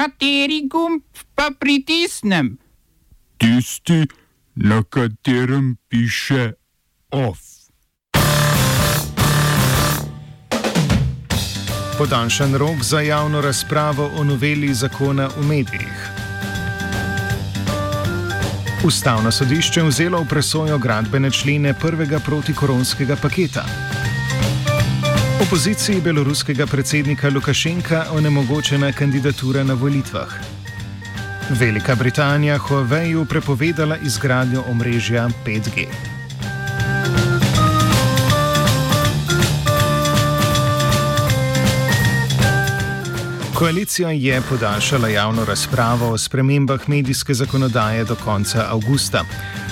[0.00, 1.02] Kateri gumb
[1.34, 2.56] pa pritisnem?
[3.36, 4.06] Tisti,
[4.54, 6.52] na katerem piše
[7.10, 7.38] OF.
[11.98, 16.10] Podaljšan rok za javno razpravo o noveli zakona o medijih.
[18.84, 23.64] Ustavno sodišče vzelo v presojo gradbene člene prvega protikoronskega paketa.
[25.50, 30.30] Opoziciji beloruskega predsednika Lukašenka onemogočena kandidatura na volitvah.
[31.50, 35.86] Velika Britanija Huaweiu prepovedala izgradnjo omrežja 5G.
[43.54, 49.24] Koalicija je podaljšala javno razpravo o spremembah medijske zakonodaje do konca avgusta.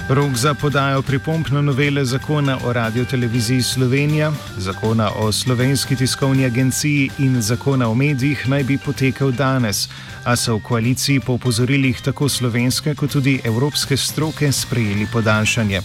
[0.09, 7.11] Rok za podajo pripomp na novele zakona o radioteleviziji Slovenija, zakona o slovenski tiskovni agenciji
[7.19, 9.89] in zakona o medijih naj bi potekel danes,
[10.25, 15.81] a so v koaliciji po upozorilih tako slovenske kot tudi evropske stroke sprejeli podaljšanje.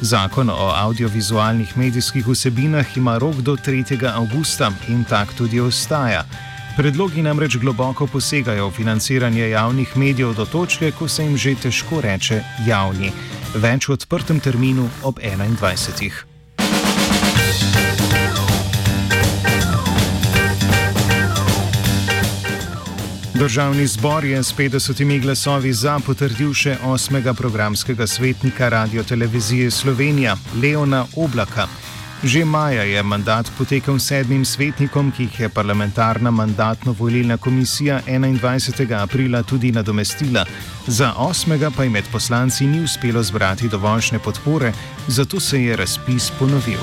[0.00, 4.06] Zakon o audiovizualnih medijskih vsebinah ima rok do 3.
[4.14, 6.24] avgusta in tak tudi ostaja.
[6.76, 12.00] Predlogi namreč globoko posegajo v financiranje javnih medijev do točke, ko se jim že težko
[12.00, 13.12] reče javni.
[13.54, 16.26] Več v odprtem terminu ob 21.
[23.36, 30.36] Državni zbor je s 50 glasovi za potrdil še osmega programskega svetnika Radio Televizije Slovenija,
[30.62, 31.68] Leona Oblaka.
[32.24, 39.02] Že maja je mandat potekel sedmim svetnikom, ki jih je parlamentarna mandatno-volilna komisija 21.
[39.02, 40.44] aprila tudi nadomestila.
[40.86, 44.72] Za osmega pa je med poslanci ni uspelo zbrati dovoljšne podpore,
[45.06, 46.80] zato se je razpis ponovil.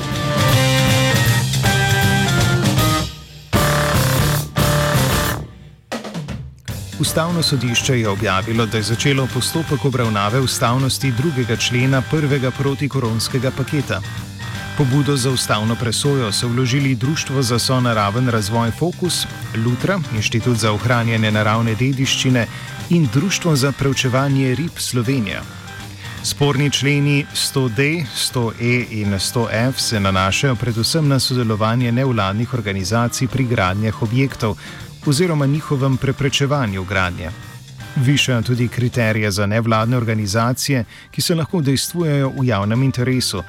[7.00, 14.02] Ustavno sodišče je objavilo, da je začelo postopek obravnave ustavnosti drugega člena prvega protikoronskega paketa.
[14.78, 19.26] Pobudo za ustavno presojo so vložili Društvo za sonaraven razvoj Fokus,
[19.66, 22.48] Lutra, Inštitut za ohranjanje naravne dediščine
[22.90, 25.42] in Društvo za preučevanje rib Slovenija.
[26.24, 34.02] Sporni členi 100D, 100E in 100F se nanašajo predvsem na sodelovanje nevladnih organizacij pri gradnjah
[34.02, 34.58] objektov
[35.06, 37.30] oziroma njihovem preprečevanju gradnje.
[37.96, 43.44] Višajo tudi kriterije za nevladne organizacije, ki se lahko dejstvujejo v javnem interesu.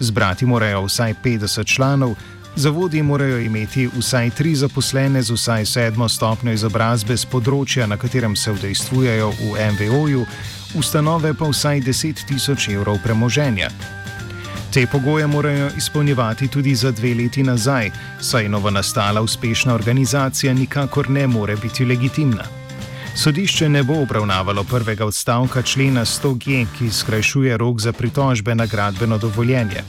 [0.00, 2.14] Zbrati morajo vsaj 50 članov,
[2.56, 8.36] zavodi morajo imeti vsaj tri zaposlene z vsaj sedmo stopnjo izobrazbe z področja, na katerem
[8.36, 10.26] se vdejstvujejo v MVO-ju,
[10.74, 13.68] ustanove pa vsaj 10 tisoč evrov premoženja.
[14.72, 17.90] Te pogoje morajo izpolnjevati tudi za dve leti nazaj,
[18.20, 22.59] saj novo nastala uspešna organizacija nikakor ne more biti legitimna.
[23.14, 29.18] Sodišče ne bo obravnavalo prvega odstavka člena 100G, ki skrajšuje rok za pritožbe na gradbeno
[29.18, 29.82] dovoljenje.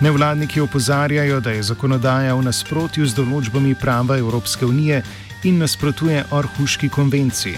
[0.00, 5.02] Nevladniki opozarjajo, da je zakonodaja v nasprotju z določbami prava Evropske unije
[5.44, 7.56] in nasprotuje Orhuški konvenciji.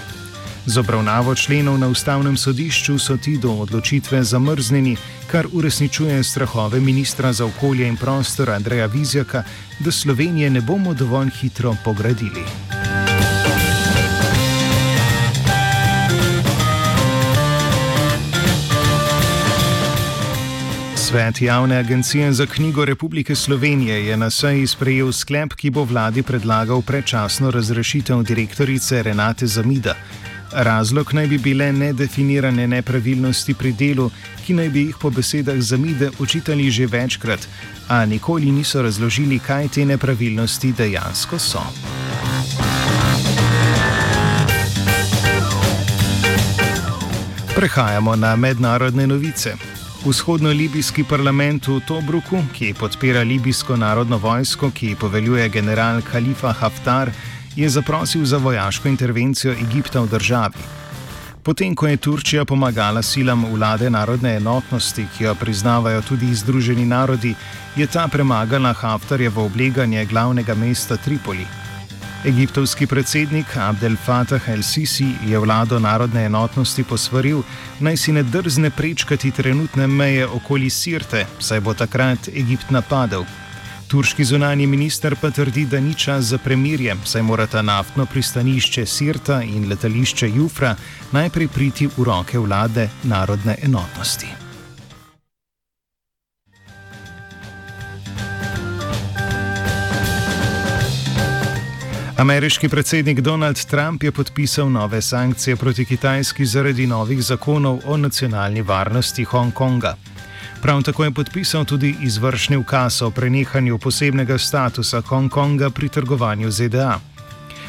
[0.67, 4.97] Z obravnavo členov na ustavnem sodišču so ti do odločitve zamrznjeni,
[5.31, 9.43] kar uresničuje strahove ministra za okolje in prostor Andreja Vizjaka,
[9.79, 12.43] da Slovenije ne bomo dovolj hitro pogradili.
[21.17, 26.23] Svet Javne agencije za knjigo Republike Slovenije je na seji sprejel sklep, ki bo vladi
[26.23, 29.95] predlagal predčasno razrešitev direktorice Renate Zamida.
[30.53, 34.11] Razlog naj bi bile nedefinirane nepravilnosti pri delu,
[34.47, 37.49] ki naj bi jih po besedah Zamide učitali že večkrat,
[37.89, 41.63] a nikoli niso razložili, kaj te nepravilnosti dejansko so.
[47.55, 49.76] Prehajamo na mednarodne novice.
[50.05, 57.11] Vzhodno-libijski parlament v Tobruku, ki podpira libijsko narodno vojsko, ki poveljuje general Khalifa Haftar,
[57.57, 60.65] je zaprosil za vojaško intervencijo Egipta v državi.
[61.43, 67.35] Potem, ko je Turčija pomagala silam vlade narodne enotnosti, ki jo priznavajo tudi Združeni narodi,
[67.77, 71.66] je ta premagala Haftarjevo obleganje glavnega mesta Tripoli.
[72.27, 77.43] Egiptovski predsednik Abdel Fattah el-Sisi je vlado narodne enotnosti posvaril,
[77.81, 83.23] naj si ne drzne prečkati trenutne meje okoli Sirte, saj bo takrat Egipt napadel.
[83.87, 89.43] Turški zunani minister pa trdi, da ni čas za premirje, saj morata naftno pristanišče Sirta
[89.43, 90.75] in letališče Jufra
[91.13, 94.46] najprej priti v roke vlade narodne enotnosti.
[102.17, 108.63] Ameriški predsednik Donald Trump je podpisal nove sankcije proti Kitajski zaradi novih zakonov o nacionalni
[108.63, 109.97] varnosti Hongkonga.
[110.63, 116.99] Prav tako je podpisal tudi izvršni ukaz o prenehanju posebnega statusa Hongkonga pri trgovanju ZDA.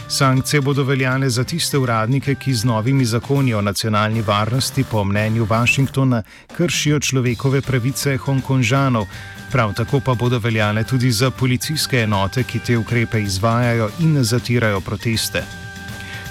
[0.08, 5.46] Sankcije bodo veljale za tiste uradnike, ki z novimi zakoni o nacionalni varnosti, po mnenju
[5.46, 6.24] Washingtona,
[6.58, 9.06] kršijo človekove pravice Hongkonžanov,
[9.52, 14.82] prav tako pa bodo veljale tudi za policijske enote, ki te ukrepe izvajajo in zatirajo
[14.82, 15.44] proteste.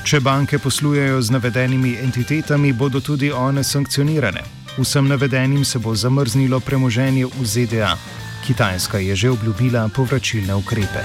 [0.05, 4.43] Če banke poslujejo z navedenimi entitetami, bodo tudi one sankcionirane.
[4.79, 7.97] Vsem navedenim se bo zamrznilo premoženje v ZDA.
[8.47, 11.03] Kitajska je že obljubila povračilne ukrepe.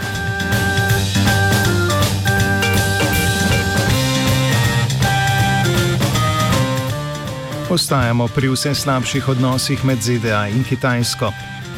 [7.71, 11.31] Ostajamo pri vse slabših odnosih med ZDA in Kitajsko.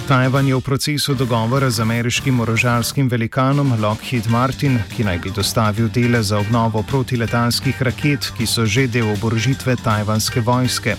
[0.08, 5.88] Tajvan je v procesu dogovora z ameriškim orožarskim velikanom Lockheed Martin, ki naj bi dostavil
[5.88, 10.96] dele za obnovo protiletalskih raket, ki so že del oborožitve tajvanske vojske.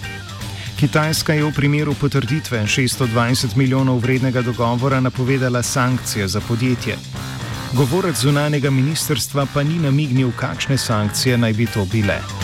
[0.80, 6.96] Kitajska je v primeru potrditve 620 milijonov vrednega dogovora napovedala sankcije za podjetje.
[7.72, 12.43] Govorec zunanjega ministrstva pa ni namignil, kakšne sankcije naj bi to bile.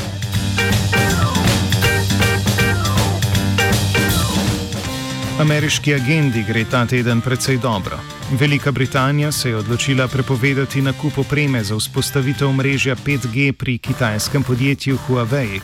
[5.40, 7.96] Ameriški agendi gre ta teden precej dobro.
[8.30, 14.98] Velika Britanija se je odločila prepovedati nakup opreme za vzpostavitev mrežja 5G pri kitajskem podjetju
[15.06, 15.60] Huawei.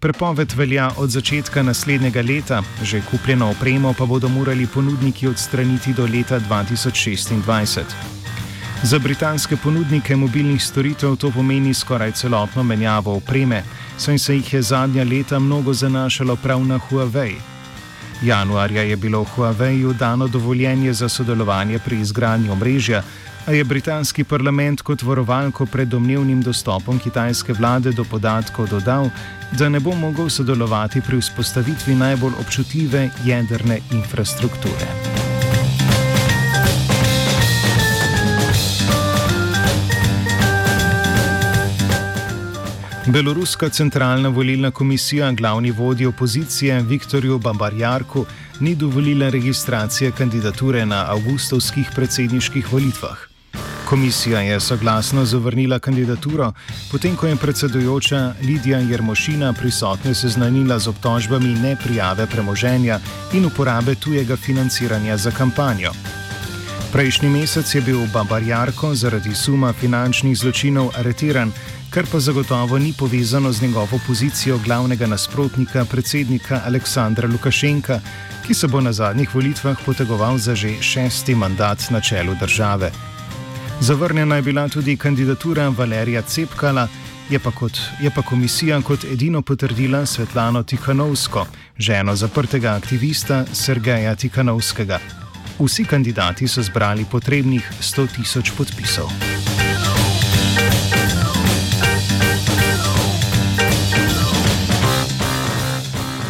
[0.00, 6.06] Prepoved velja od začetka naslednjega leta, že kupljeno opremo pa bodo morali ponudniki odstraniti do
[6.06, 7.82] leta 2026.
[8.82, 13.62] Za britanske ponudnike mobilnih storitev to pomeni skoraj celotno menjavo opreme,
[13.98, 17.49] saj se jih je zadnja leta mnogo zanašalo prav na Huawei.
[18.22, 23.02] Januarja je bilo v Huaweiu dano dovoljenje za sodelovanje pri izgradnji omrežja,
[23.46, 29.10] a je britanski parlament kot varovalko pred domnevnim dostopom kitajske vlade do podatkov dodal,
[29.58, 35.29] da ne bo mogel sodelovati pri vzpostavitvi najbolj občutljive jedrne infrastrukture.
[43.12, 48.24] Beloruska centralna volilna komisija glavni vodji opozicije Viktorju Bambarjarku
[48.60, 53.18] ni dovolila registracije kandidature na avgustovskih predsedniških volitvah.
[53.84, 56.52] Komisija je soglasno zavrnila kandidaturo,
[56.92, 63.00] potem ko je predsedujoča Lidija Jermošina prisotne seznanila z obtožbami neprijave premoženja
[63.32, 65.90] in uporabe tujega financiranja za kampanjo.
[66.92, 71.52] Prejšnji mesec je bil Bambarjarko zaradi suma finančnih zločinov aretiran
[71.90, 78.00] kar pa zagotovo ni povezano z njegovo pozicijo glavnega nasprotnika predsednika Aleksandra Lukašenka,
[78.46, 82.90] ki se bo na zadnjih volitvah potegoval za že šesti mandat na čelu države.
[83.80, 86.88] Zavrnjena je bila tudi kandidatura Valerija Cepkala,
[87.30, 91.46] je pa, kot, je pa komisija kot edino potrdila Svetlano Tikhanovsko,
[91.78, 94.98] ženo zaprtega aktivista Sergeja Tikhanovskega.
[95.58, 99.39] Vsi kandidati so zbrali potrebnih 100 tisoč podpisov.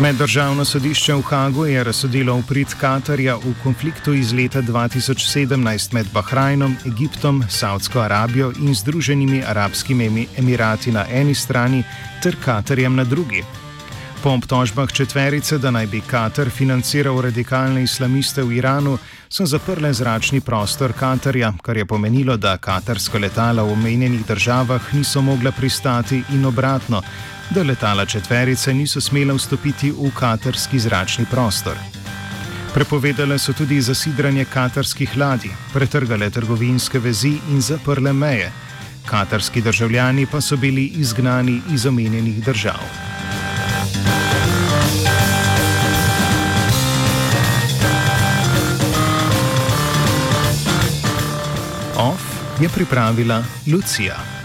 [0.00, 6.76] Meddržavno sodišče v Hagu je razsodilo uprit Katarja v konfliktu iz leta 2017 med Bahrajnom,
[6.86, 11.84] Egiptom, Saudsko Arabijo in Združenimi arabskimi emirati na eni strani
[12.22, 13.44] ter Katarjem na drugi.
[14.22, 18.98] Po obtožbah četverice, da naj bi Katar financiral radikalne islamiste v Iranu,
[19.28, 25.22] so zaprle zračni prostor Katarja, kar je pomenilo, da katarsko letala v omenjenih državah niso
[25.22, 27.02] mogla pristati in obratno,
[27.50, 31.76] da letala četverice niso smele vstopiti v katarski zračni prostor.
[32.74, 38.52] Prepovedale so tudi zasidranje katarskih ladij, pretrgale trgovinske vezi in zaprle meje.
[39.06, 43.19] Katarski državljani pa so bili izgnani iz omenjenih držav.
[52.60, 54.39] Je pripravila Lucija.